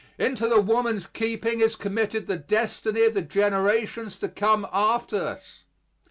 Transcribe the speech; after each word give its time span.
Into 0.17 0.47
the 0.47 0.59
woman's 0.61 1.05
keeping 1.05 1.59
is 1.59 1.75
committed 1.75 2.25
the 2.25 2.35
destiny 2.35 3.03
of 3.03 3.13
the 3.13 3.21
generations 3.21 4.17
to 4.17 4.29
come 4.29 4.65
after 4.73 5.17
us. 5.21 5.63